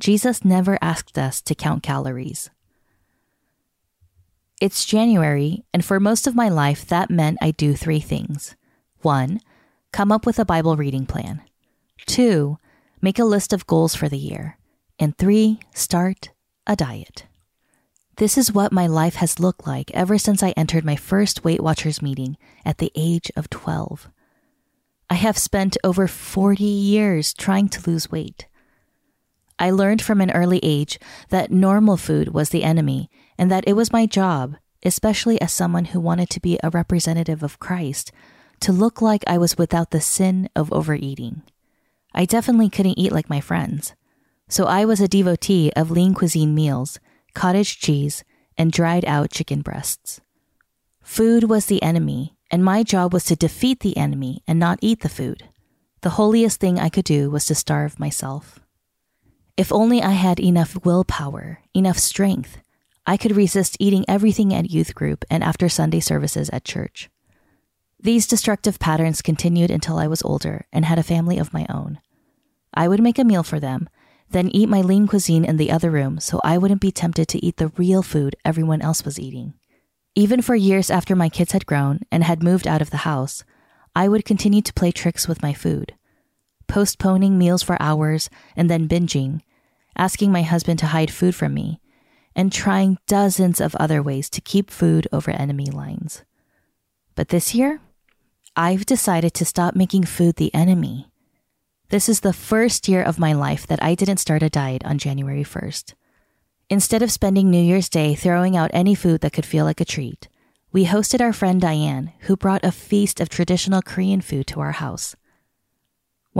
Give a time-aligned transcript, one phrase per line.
[0.00, 2.48] Jesus never asked us to count calories.
[4.58, 8.56] It's January, and for most of my life, that meant I do three things.
[9.02, 9.40] One,
[9.92, 11.42] come up with a Bible reading plan.
[12.06, 12.56] Two,
[13.02, 14.56] make a list of goals for the year.
[14.98, 16.30] And three, start
[16.66, 17.26] a diet.
[18.16, 21.62] This is what my life has looked like ever since I entered my first Weight
[21.62, 24.08] Watchers meeting at the age of 12.
[25.10, 28.46] I have spent over 40 years trying to lose weight.
[29.60, 33.74] I learned from an early age that normal food was the enemy and that it
[33.74, 38.10] was my job, especially as someone who wanted to be a representative of Christ,
[38.60, 41.42] to look like I was without the sin of overeating.
[42.14, 43.94] I definitely couldn't eat like my friends.
[44.48, 46.98] So I was a devotee of lean cuisine meals,
[47.34, 48.24] cottage cheese,
[48.56, 50.22] and dried out chicken breasts.
[51.02, 55.02] Food was the enemy, and my job was to defeat the enemy and not eat
[55.02, 55.48] the food.
[56.00, 58.58] The holiest thing I could do was to starve myself.
[59.56, 62.58] If only I had enough willpower, enough strength,
[63.06, 67.10] I could resist eating everything at youth group and after Sunday services at church.
[67.98, 71.98] These destructive patterns continued until I was older and had a family of my own.
[72.72, 73.88] I would make a meal for them,
[74.30, 77.44] then eat my lean cuisine in the other room so I wouldn't be tempted to
[77.44, 79.54] eat the real food everyone else was eating.
[80.14, 83.44] Even for years after my kids had grown and had moved out of the house,
[83.94, 85.94] I would continue to play tricks with my food,
[86.70, 89.40] postponing meals for hours and then binging,
[89.96, 91.80] asking my husband to hide food from me,
[92.36, 96.22] and trying dozens of other ways to keep food over enemy lines.
[97.16, 97.80] But this year,
[98.54, 101.10] I've decided to stop making food the enemy.
[101.88, 104.98] This is the first year of my life that I didn't start a diet on
[104.98, 105.94] January 1st.
[106.68, 109.84] Instead of spending New Year's Day throwing out any food that could feel like a
[109.84, 110.28] treat,
[110.70, 114.70] we hosted our friend Diane, who brought a feast of traditional Korean food to our
[114.70, 115.16] house.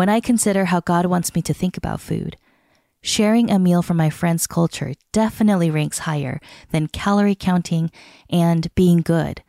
[0.00, 2.38] When I consider how God wants me to think about food,
[3.02, 6.40] sharing a meal from my friend's culture definitely ranks higher
[6.70, 7.90] than calorie counting
[8.30, 9.42] and being good,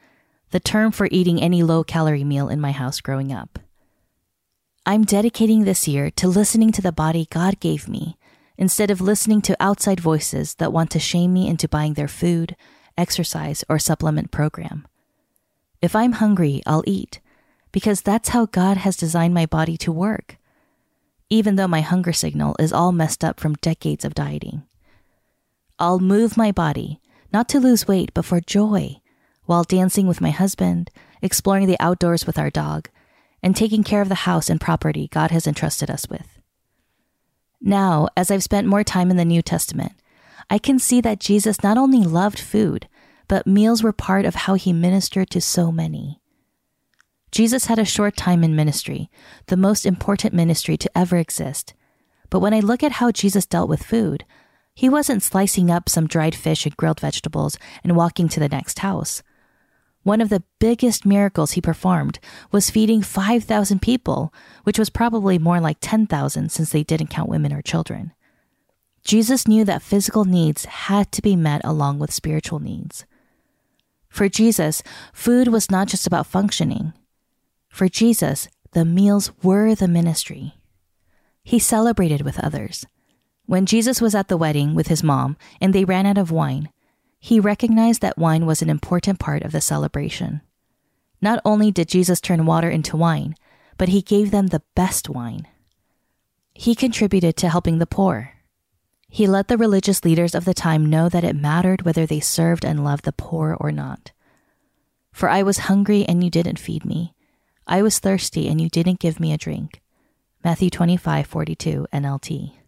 [0.50, 3.60] the term for eating any low calorie meal in my house growing up.
[4.86, 8.18] I'm dedicating this year to listening to the body God gave me
[8.58, 12.58] instead of listening to outside voices that want to shame me into buying their food,
[12.98, 14.86] exercise, or supplement program.
[15.82, 17.22] If I'm hungry, I'll eat
[17.72, 20.36] because that's how God has designed my body to work
[21.32, 24.64] even though my hunger signal is all messed up from decades of dieting.
[25.80, 27.00] I'll move my body,
[27.32, 28.98] not to lose weight, but for joy,
[29.46, 32.90] while dancing with my husband, exploring the outdoors with our dog,
[33.42, 36.38] and taking care of the house and property God has entrusted us with.
[37.62, 39.94] Now, as I've spent more time in the New Testament,
[40.50, 42.90] I can see that Jesus not only loved food,
[43.30, 46.21] but meals were part of how he ministered to so many.
[47.32, 49.10] Jesus had a short time in ministry,
[49.48, 51.74] the most important ministry to ever exist.
[52.30, 54.26] But when I look at how Jesus dealt with food,
[54.74, 58.80] he wasn't slicing up some dried fish and grilled vegetables and walking to the next
[58.80, 59.22] house.
[60.04, 62.20] One of the biggest miracles he performed
[62.52, 67.54] was feeding 5,000 people, which was probably more like 10,000 since they didn't count women
[67.54, 68.14] or children.
[69.04, 73.06] Jesus knew that physical needs had to be met along with spiritual needs.
[74.10, 76.94] For Jesus, food was not just about functioning,
[77.72, 80.54] for Jesus, the meals were the ministry.
[81.44, 82.86] He celebrated with others.
[83.46, 86.70] When Jesus was at the wedding with his mom and they ran out of wine,
[87.20, 90.42] he recognized that wine was an important part of the celebration.
[91.22, 93.36] Not only did Jesus turn water into wine,
[93.78, 95.48] but he gave them the best wine.
[96.54, 98.34] He contributed to helping the poor.
[99.08, 102.64] He let the religious leaders of the time know that it mattered whether they served
[102.64, 104.12] and loved the poor or not.
[105.12, 107.14] For I was hungry and you didn't feed me.
[107.72, 109.82] I was thirsty and you didn't give me a drink.
[110.44, 112.60] Matthew 25:42 NLT.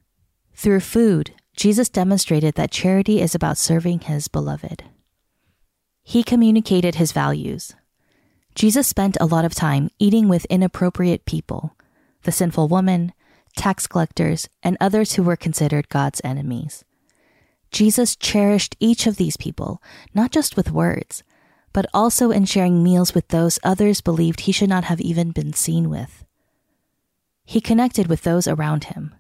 [0.56, 4.86] Through food, Jesus demonstrated that charity is about serving his beloved.
[6.04, 7.76] He communicated his values.
[8.56, 11.76] Jesus spent a lot of time eating with inappropriate people,
[12.22, 13.12] the sinful woman,
[13.58, 16.86] tax collectors, and others who were considered God's enemies.
[17.72, 19.84] Jesus cherished each of these people,
[20.14, 21.24] not just with words,
[21.74, 25.54] but also in sharing meals with those others believed he should not have even been
[25.54, 26.24] seen with.
[27.44, 29.16] He connected with those around him.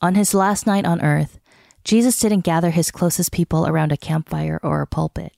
[0.00, 1.38] On his last night on earth,
[1.84, 5.32] Jesus didn't gather his closest people around a campfire or a pulpit.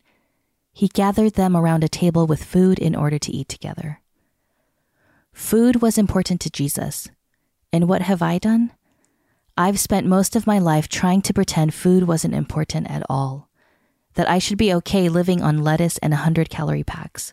[0.72, 4.00] He gathered them around a table with food in order to eat together.
[5.32, 7.08] Food was important to Jesus.
[7.72, 8.72] And what have I done?
[9.56, 13.49] I've spent most of my life trying to pretend food wasn't important at all,
[14.14, 17.32] that I should be okay living on lettuce and 100 calorie packs.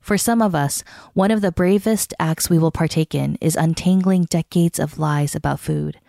[0.00, 0.82] For some of us,
[1.12, 5.60] one of the bravest acts we will partake in is untangling decades of lies about
[5.60, 6.00] food,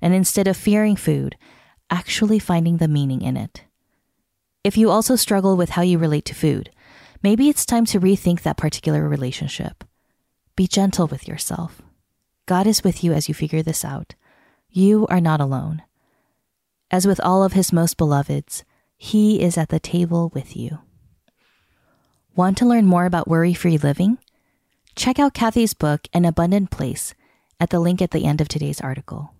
[0.00, 1.36] and instead of fearing food,
[1.90, 3.64] actually finding the meaning in it.
[4.64, 6.70] If you also struggle with how you relate to food,
[7.22, 9.84] maybe it's time to rethink that particular relationship.
[10.56, 11.82] Be gentle with yourself.
[12.46, 14.14] God is with you as you figure this out.
[14.70, 15.82] You are not alone.
[16.90, 18.64] As with all of his most beloveds,
[19.02, 20.78] he is at the table with you.
[22.36, 24.18] Want to learn more about worry free living?
[24.94, 27.12] Check out Kathi's book, An Abundant Place,
[27.58, 29.34] at the link at the end of today's article.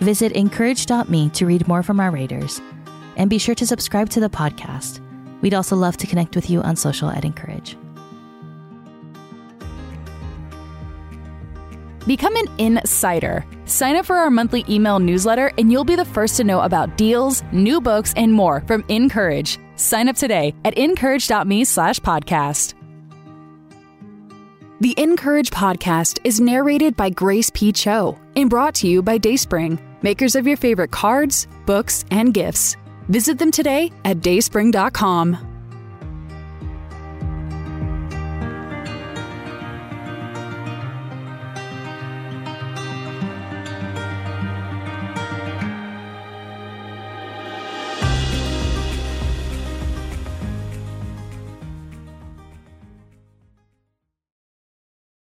[0.00, 2.62] Visit incourage.me to read more from our readers,
[3.18, 5.00] and be sure to subscribe to the podcast.
[5.42, 7.76] We'd also love to connect with you on social at Encourage.
[12.06, 13.44] Become an insider.
[13.64, 16.96] Sign up for our monthly email newsletter, and you'll be the first to know about
[16.96, 19.58] deals, new books, and more from Encourage.
[19.74, 22.74] Sign up today at incourage.me slash podcast.
[24.80, 27.72] The Encourage podcast is narrated by Grace P.
[27.72, 32.76] Cho and brought to you by Dayspring, makers of your favorite cards, books, and gifts.
[33.08, 35.45] Visit them today at dayspring.com.